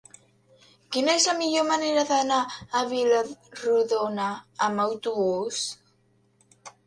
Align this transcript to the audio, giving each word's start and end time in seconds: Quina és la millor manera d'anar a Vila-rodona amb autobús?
Quina 0.95 1.11
és 1.19 1.25
la 1.31 1.35
millor 1.41 1.65
manera 1.71 2.05
d'anar 2.11 2.39
a 2.79 2.81
Vila-rodona 2.95 4.25
amb 4.69 4.83
autobús? 4.87 5.61